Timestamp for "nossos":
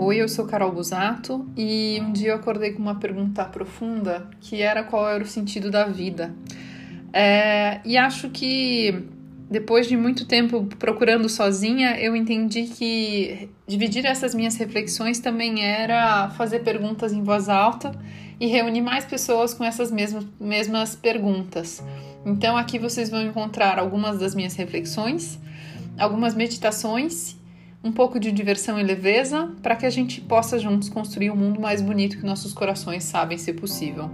32.26-32.52